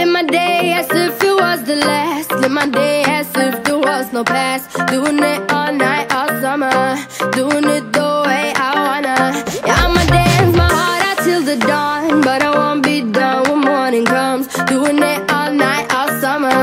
[0.00, 2.30] live my day as if it was the last.
[2.32, 4.64] Live my day as if there was no past.
[4.88, 6.70] Doing it all night, all summer.
[7.38, 9.16] Doing it the way I wanna.
[9.66, 12.22] Yeah, I'ma dance my heart out till the dawn.
[12.22, 14.46] But I won't be done when morning comes.
[14.72, 16.58] Doing it all night, all summer.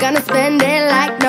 [0.00, 1.25] Gonna spend it like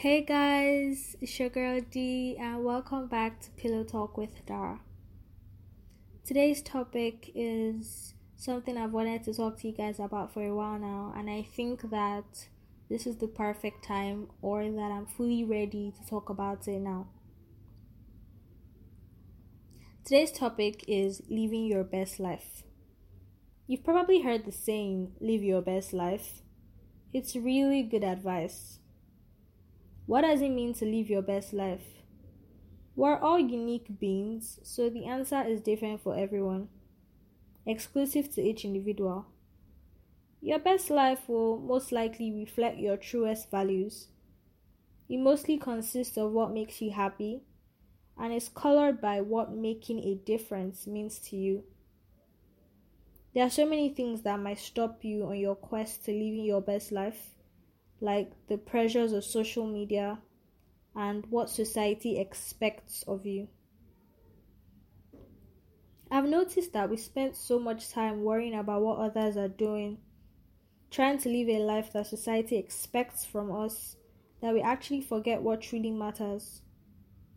[0.00, 4.80] Hey guys, it's your girl D, and welcome back to Pillow Talk with Dara.
[6.24, 10.78] Today's topic is something I've wanted to talk to you guys about for a while
[10.78, 12.46] now, and I think that
[12.88, 17.08] this is the perfect time or that I'm fully ready to talk about it now.
[20.06, 22.62] Today's topic is living your best life.
[23.66, 26.40] You've probably heard the saying, live your best life.
[27.12, 28.78] It's really good advice.
[30.10, 32.02] What does it mean to live your best life?
[32.96, 36.66] We're all unique beings, so the answer is different for everyone,
[37.64, 39.26] exclusive to each individual.
[40.40, 44.08] Your best life will most likely reflect your truest values.
[45.08, 47.42] It mostly consists of what makes you happy
[48.18, 51.62] and is colored by what making a difference means to you.
[53.32, 56.60] There are so many things that might stop you on your quest to living your
[56.60, 57.28] best life
[58.00, 60.18] like the pressures of social media
[60.94, 63.48] and what society expects of you.
[66.10, 69.98] I've noticed that we spend so much time worrying about what others are doing,
[70.90, 73.96] trying to live a life that society expects from us,
[74.42, 76.62] that we actually forget what truly matters.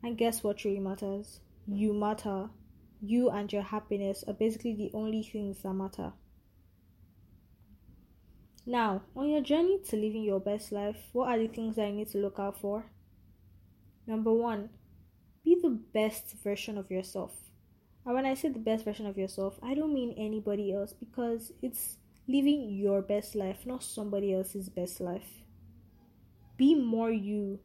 [0.02, 1.40] And guess what truly matters?
[1.68, 2.50] You matter.
[3.00, 6.14] You and your happiness are basically the only things that matter.
[8.66, 11.94] Now, on your journey to living your best life, what are the things that you
[11.94, 12.86] need to look out for?
[14.08, 14.70] Number one,
[15.44, 17.34] be the best version of yourself.
[18.06, 21.52] And when I say the best version of yourself, I don't mean anybody else because
[21.62, 21.98] it's
[22.28, 25.44] living your best life, not somebody else's best life.
[26.56, 27.60] Be more you.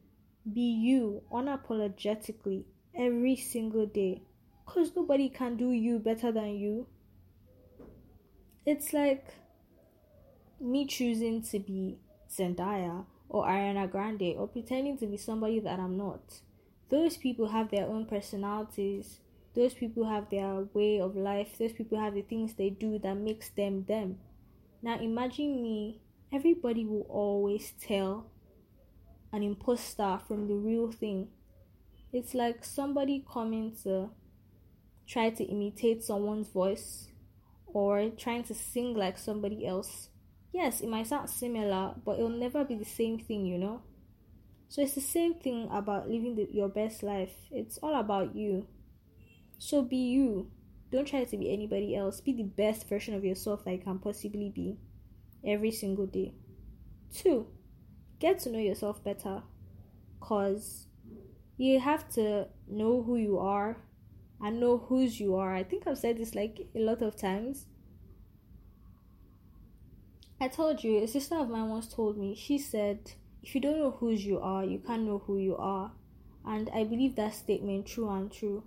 [0.51, 2.63] Be you unapologetically
[2.95, 4.23] every single day
[4.65, 6.87] because nobody can do you better than you.
[8.65, 9.33] It's like
[10.59, 11.97] me choosing to be
[12.29, 16.41] Zendaya or Ariana Grande or pretending to be somebody that I'm not.
[16.89, 19.19] Those people have their own personalities.
[19.55, 21.57] Those people have their way of life.
[21.57, 24.17] Those people have the things they do that makes them them.
[24.81, 26.01] Now imagine me,
[26.33, 28.31] everybody will always tell
[29.31, 31.27] an imposter from the real thing.
[32.11, 34.09] It's like somebody coming to
[35.07, 37.07] try to imitate someone's voice
[37.67, 40.08] or trying to sing like somebody else
[40.51, 43.81] yes, it might sound similar, but it'll never be the same thing, you know?
[44.67, 47.33] So it's the same thing about living the, your best life.
[47.51, 48.67] It's all about you.
[49.57, 50.51] So be you.
[50.91, 52.21] Don't try to be anybody else.
[52.21, 54.77] Be the best version of yourself that you can possibly be
[55.45, 56.33] every single day.
[57.13, 57.47] Two,
[58.19, 59.41] get to know yourself better.
[60.19, 60.87] Cause
[61.57, 63.77] you have to know who you are
[64.41, 65.53] and know whose you are.
[65.53, 67.65] I think I've said this like a lot of times
[70.41, 73.11] I told you, a sister of mine once told me, she said,
[73.43, 75.91] if you don't know whose you are, you can't know who you are.
[76.45, 78.63] And I believe that statement true and true.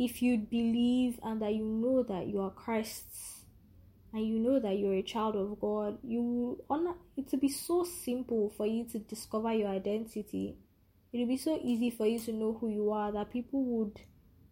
[0.00, 3.44] If you believe and that you know that you are Christ's
[4.12, 7.84] and you know that you're a child of God, you honor it will be so
[7.84, 10.56] simple for you to discover your identity.
[11.12, 14.00] It will be so easy for you to know who you are that people would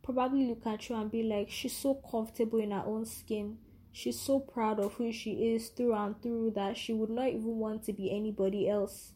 [0.05, 3.59] probably look at you and be like, she's so comfortable in her own skin
[3.93, 7.57] she's so proud of who she is through and through that she would not even
[7.59, 9.13] want to be anybody else.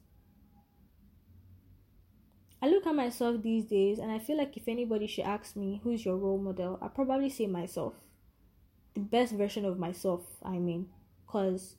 [2.61, 5.81] I look at myself these days and I feel like if anybody should ask me
[5.83, 7.95] who's your role model, I'd probably say myself.
[8.95, 10.89] The best version of myself, I mean.
[11.27, 11.77] Because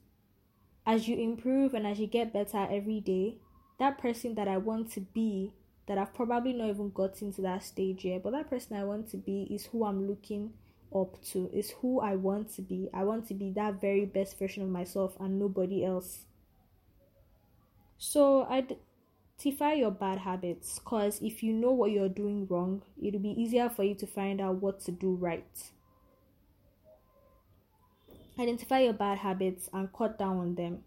[0.86, 3.38] as you improve and as you get better every day,
[3.80, 5.54] that person that I want to be,
[5.88, 9.10] that I've probably not even gotten to that stage yet, but that person I want
[9.12, 10.52] to be is who I'm looking
[10.96, 12.90] up to is who I want to be.
[12.94, 16.26] I want to be that very best version of myself and nobody else.
[17.98, 23.42] So identify your bad habits because if you know what you're doing wrong, it'll be
[23.42, 25.72] easier for you to find out what to do right.
[28.40, 30.80] identify your bad habits and cut down on them.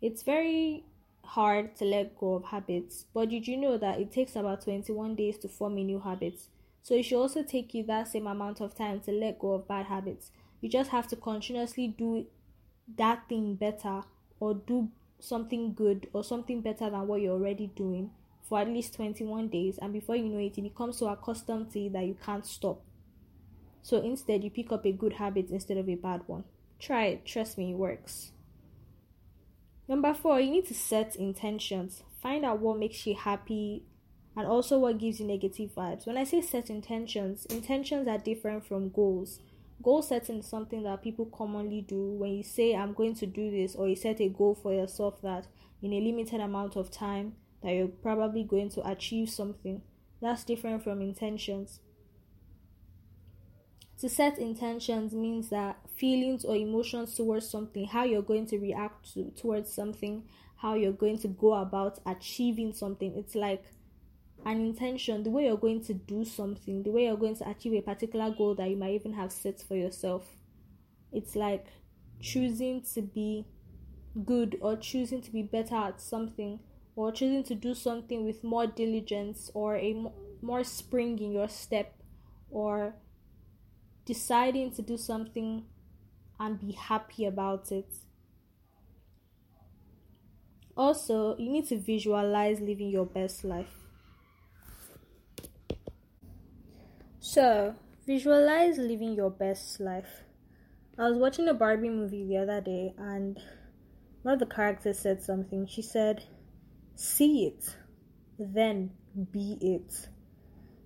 [0.00, 0.84] It's very
[1.24, 5.14] hard to let go of habits, but did you know that it takes about 21
[5.14, 6.40] days to form a new habit?
[6.84, 9.66] So it should also take you that same amount of time to let go of
[9.66, 10.30] bad habits.
[10.60, 12.26] You just have to continuously do
[12.96, 14.02] that thing better
[14.38, 18.10] or do something good or something better than what you're already doing
[18.42, 21.80] for at least 21 days and before you know it, it becomes so accustomed to
[21.80, 22.82] it that you can't stop.
[23.80, 26.44] So instead, you pick up a good habit instead of a bad one.
[26.78, 28.32] Try it, trust me, it works.
[29.88, 32.02] Number four, you need to set intentions.
[32.20, 33.84] Find out what makes you happy
[34.36, 36.06] and also what gives you negative vibes.
[36.06, 39.40] When I say set intentions, intentions are different from goals.
[39.82, 43.50] Goal setting is something that people commonly do when you say, I'm going to do
[43.50, 45.46] this, or you set a goal for yourself that
[45.82, 49.82] in a limited amount of time that you're probably going to achieve something.
[50.20, 51.80] That's different from intentions.
[54.00, 59.14] To set intentions means that feelings or emotions towards something, how you're going to react
[59.14, 60.24] to towards something,
[60.56, 63.14] how you're going to go about achieving something.
[63.16, 63.64] It's like
[64.44, 67.72] an intention, the way you're going to do something, the way you're going to achieve
[67.72, 70.36] a particular goal that you might even have set for yourself.
[71.12, 71.66] It's like
[72.20, 73.46] choosing to be
[74.24, 76.60] good or choosing to be better at something
[76.94, 80.06] or choosing to do something with more diligence or a
[80.42, 81.94] more spring in your step
[82.50, 82.94] or
[84.04, 85.64] deciding to do something
[86.38, 87.88] and be happy about it.
[90.76, 93.83] Also, you need to visualize living your best life.
[97.34, 97.74] So,
[98.06, 100.22] visualize living your best life.
[100.96, 103.40] I was watching a Barbie movie the other day, and
[104.22, 105.66] one of the characters said something.
[105.66, 106.22] She said,
[106.94, 107.74] See it,
[108.38, 108.92] then
[109.32, 110.10] be it.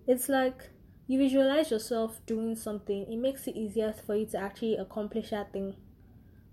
[0.07, 0.71] It's like
[1.07, 5.53] you visualize yourself doing something, it makes it easier for you to actually accomplish that
[5.53, 5.77] thing.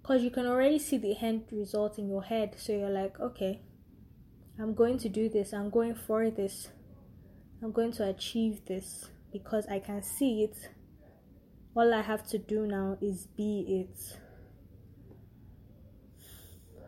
[0.01, 2.55] Because you can already see the end result in your head.
[2.57, 3.61] So you're like, okay,
[4.59, 6.67] I'm going to do this, I'm going for this,
[7.63, 9.05] I'm going to achieve this
[9.39, 10.69] because I can see it.
[11.75, 14.17] All I have to do now is be it.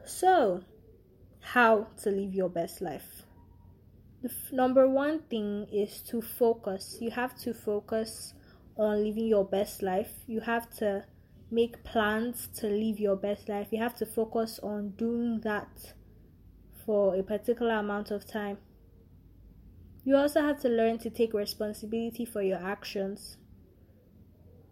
[0.05, 0.61] So,
[1.41, 3.23] how to live your best life?
[4.21, 6.99] The f- number one thing is to focus.
[7.01, 8.33] You have to focus
[8.77, 10.13] on living your best life.
[10.25, 11.03] You have to
[11.51, 13.67] make plans to live your best life.
[13.71, 15.93] You have to focus on doing that
[16.85, 18.59] for a particular amount of time.
[20.07, 23.35] You also have to learn to take responsibility for your actions.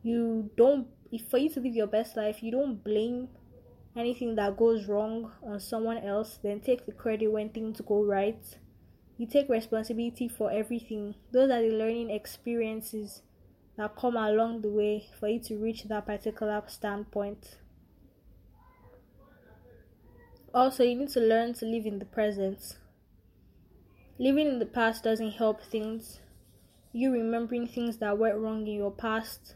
[0.02, 3.28] You don't, if for you to live your best life, you don't blame
[3.98, 8.58] anything that goes wrong on someone else, then take the credit when things go right.
[9.18, 11.16] You take responsibility for everything.
[11.34, 13.22] Those are the learning experiences
[13.76, 17.58] that come along the way for you to reach that particular standpoint.
[20.54, 22.78] Also, you need to learn to live in the present.
[24.18, 26.22] Living in the past doesn't help things.
[26.94, 29.56] You remembering things that went wrong in your past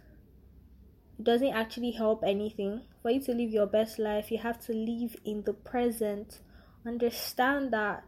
[1.22, 2.82] doesn't actually help anything.
[3.02, 6.42] For you to live your best life, you have to live in the present.
[6.86, 8.04] Understand that,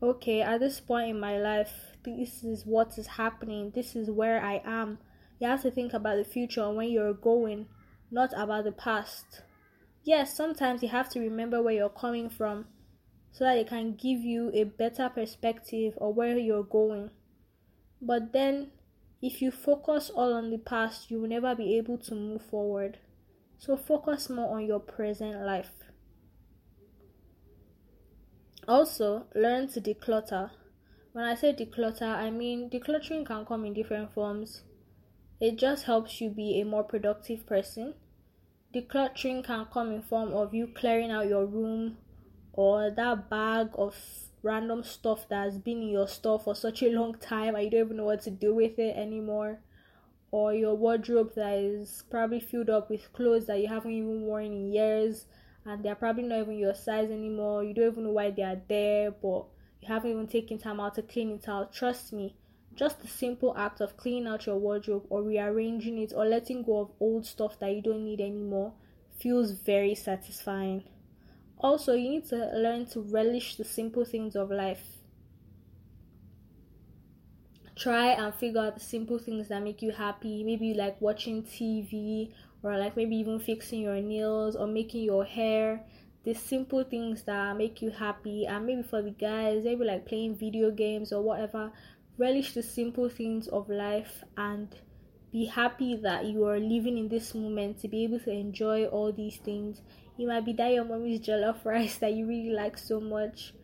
[0.00, 4.40] okay, at this point in my life, this is what is happening, this is where
[4.40, 4.98] I am.
[5.40, 7.66] You have to think about the future and when you're going,
[8.12, 9.42] not about the past.
[10.04, 12.66] Yes, sometimes you have to remember where you're coming from
[13.38, 17.08] so that it can give you a better perspective of where you're going.
[18.02, 18.72] But then,
[19.22, 22.98] if you focus all on the past, you will never be able to move forward.
[23.56, 25.70] So, focus more on your present life.
[28.66, 30.50] Also, learn to declutter.
[31.12, 34.64] When I say declutter, I mean decluttering can come in different forms.
[35.40, 37.94] It just helps you be a more productive person.
[38.74, 41.98] Decluttering can come in form of you clearing out your room
[42.58, 43.94] or that bag of
[44.42, 47.70] random stuff that has been in your store for such a long time and you
[47.70, 49.60] don't even know what to do with it anymore?
[50.32, 54.46] Or your wardrobe that is probably filled up with clothes that you haven't even worn
[54.46, 55.26] in years
[55.64, 58.60] and they're probably not even your size anymore you don't even know why they are
[58.66, 59.44] there but
[59.80, 61.72] you haven't even taken time out to clean it out.
[61.72, 62.34] Trust me
[62.74, 66.80] just the simple act of cleaning out your wardrobe or rearranging it or letting go
[66.80, 68.72] of old stuff that you don't need anymore
[69.16, 70.82] feels very satisfying
[71.60, 74.84] also, you need to learn to relish the simple things of life.
[77.76, 80.42] Try and figure out the simple things that make you happy.
[80.42, 85.24] Maybe you like watching TV, or like maybe even fixing your nails or making your
[85.24, 85.84] hair.
[86.24, 90.36] The simple things that make you happy, and maybe for the guys, maybe like playing
[90.36, 91.72] video games or whatever.
[92.18, 94.74] Relish the simple things of life and
[95.30, 99.12] be happy that you are living in this moment to be able to enjoy all
[99.12, 99.80] these things.
[100.18, 103.54] It might be that your mommy's jollof rice that you really like so much.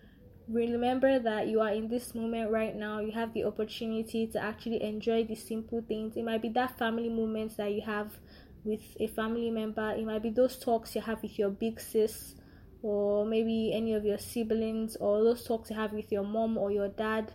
[0.49, 3.01] Remember that you are in this moment right now.
[3.01, 6.17] You have the opportunity to actually enjoy the simple things.
[6.17, 8.19] It might be that family moments that you have
[8.63, 9.91] with a family member.
[9.91, 12.37] It might be those talks you have with your big sis
[12.83, 16.71] or maybe any of your siblings or those talks you have with your mom or
[16.71, 17.33] your dad.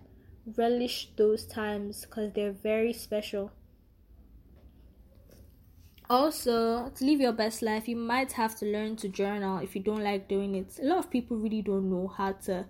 [0.55, 3.51] Relish those times because they're very special.
[6.09, 9.81] Also, to live your best life, you might have to learn to journal if you
[9.81, 10.79] don't like doing it.
[10.81, 12.65] A lot of people really don't know how to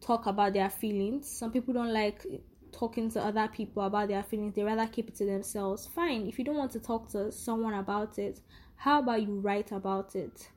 [0.00, 1.28] talk about their feelings.
[1.28, 2.24] Some people don't like
[2.72, 5.86] talking to other people about their feelings, they rather keep it to themselves.
[5.94, 8.40] Fine, if you don't want to talk to someone about it,
[8.76, 10.48] how about you write about it?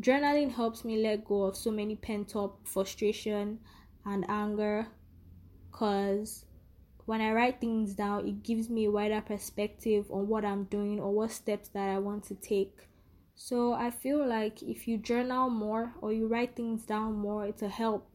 [0.00, 3.58] Journaling helps me let go of so many pent up frustration
[4.04, 4.86] and anger
[5.70, 6.45] because
[7.06, 10.98] when I write things down, it gives me a wider perspective on what I'm doing
[10.98, 12.76] or what steps that I want to take.
[13.36, 17.62] So I feel like if you journal more or you write things down more, it's
[17.62, 18.10] a help.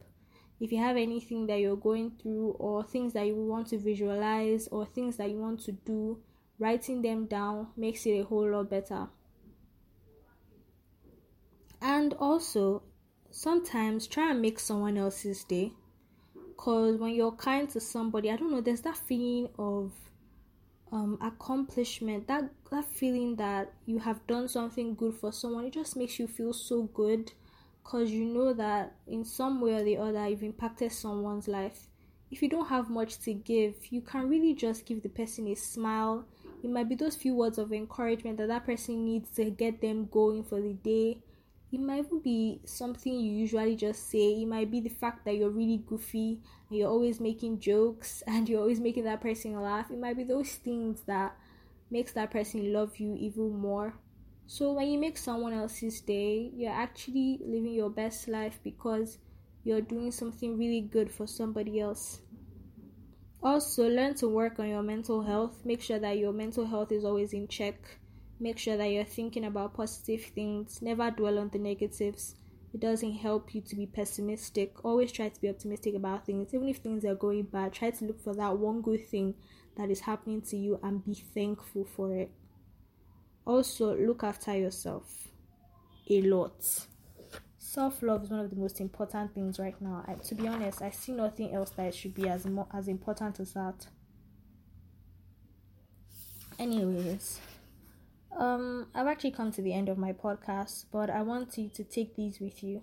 [0.60, 4.68] If you have anything that you're going through or things that you want to visualize
[4.68, 6.20] or things that you want to do,
[6.58, 9.08] writing them down makes it a whole lot better.
[11.80, 12.82] And also,
[13.30, 15.72] sometimes try and make someone else's day
[16.62, 19.90] because when you're kind to somebody i don't know there's that feeling of
[20.92, 25.96] um accomplishment that that feeling that you have done something good for someone it just
[25.96, 27.32] makes you feel so good
[27.82, 31.88] because you know that in some way or the other you've impacted someone's life.
[32.30, 35.54] If you don't have much to give you can really just give the person a
[35.54, 36.24] smile.
[36.62, 40.06] It might be those few words of encouragement that that person needs to get them
[40.10, 41.18] going for the day
[41.72, 44.42] it might even be something you usually just say.
[44.42, 48.46] It might be the fact that you're really goofy and you're always making jokes and
[48.46, 49.90] you're always making that person laugh.
[49.90, 51.34] It might be those things that
[51.90, 53.94] makes that person love you even more.
[54.46, 59.16] So when you make someone else's day, you're actually living your best life because
[59.64, 62.20] you're doing something really good for somebody else.
[63.42, 65.64] Also, learn to work on your mental health.
[65.64, 67.76] Make sure that your mental health is always in check
[68.42, 70.82] Make sure that you're thinking about positive things.
[70.82, 72.34] Never dwell on the negatives.
[72.74, 74.84] It doesn't help you to be pessimistic.
[74.84, 76.52] Always try to be optimistic about things.
[76.52, 79.34] Even if things are going bad, try to look for that one good thing
[79.76, 82.32] that is happening to you and be thankful for it.
[83.44, 85.28] Also, look after yourself
[86.10, 86.86] a lot.
[87.58, 90.04] Self love is one of the most important things right now.
[90.08, 93.38] I, to be honest, I see nothing else that should be as mo- as important
[93.38, 93.86] as that.
[96.58, 97.38] Anyways,
[98.36, 101.84] um, I've actually come to the end of my podcast, but I want you to
[101.84, 102.82] take these with you.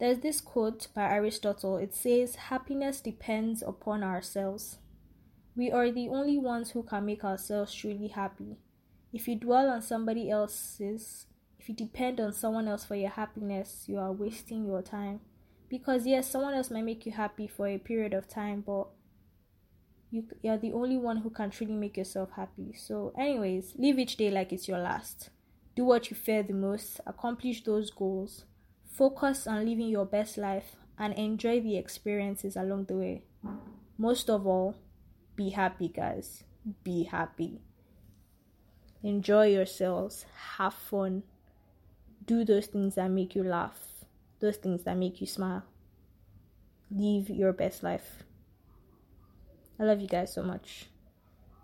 [0.00, 1.76] There's this quote by Aristotle.
[1.76, 4.78] It says, Happiness depends upon ourselves.
[5.56, 8.56] We are the only ones who can make ourselves truly happy.
[9.12, 11.26] If you dwell on somebody else's,
[11.60, 15.20] if you depend on someone else for your happiness, you are wasting your time.
[15.68, 18.88] Because, yes, someone else might make you happy for a period of time, but
[20.14, 22.72] you you're the only one who can truly make yourself happy.
[22.72, 25.30] So, anyways, live each day like it's your last.
[25.74, 28.44] Do what you fear the most, accomplish those goals,
[28.88, 33.22] focus on living your best life, and enjoy the experiences along the way.
[33.98, 34.76] Most of all,
[35.34, 36.44] be happy, guys.
[36.84, 37.60] Be happy.
[39.02, 40.24] Enjoy yourselves,
[40.56, 41.24] have fun,
[42.24, 44.06] do those things that make you laugh,
[44.40, 45.64] those things that make you smile.
[46.90, 48.22] Live your best life.
[49.78, 50.86] I love you guys so much.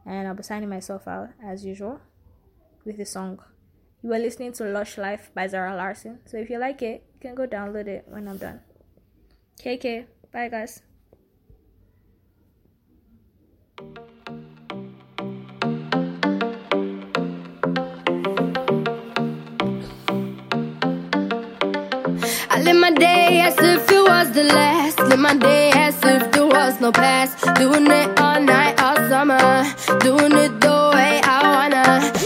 [0.04, 2.00] And I'll be signing myself out as usual
[2.84, 3.38] with the song.
[4.02, 6.20] You are listening to Lush Life by Zara Larsson.
[6.24, 8.60] So if you like it, you can go download it when I'm done.
[9.62, 10.06] KK.
[10.32, 10.82] Bye guys.
[22.48, 24.98] I live my day as if it was the last.
[25.00, 26.39] Live my day as if
[26.70, 27.32] was no past.
[27.56, 29.38] Doing it all night, all summer.
[30.06, 31.84] Doing it the way I wanna.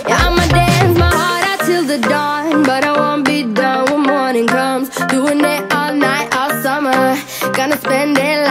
[0.08, 2.62] Yeah, I'ma dance my heart out till the dawn.
[2.62, 4.88] But I won't be done when morning comes.
[5.14, 7.00] Doing it all night, all summer.
[7.56, 8.43] Gonna spend it.